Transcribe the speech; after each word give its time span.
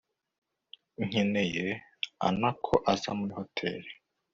nkeneye 1.05 1.67
,ana 2.27 2.49
ko 2.63 2.73
aza 2.91 3.09
kuri 3.17 3.33
hotel 3.39 3.81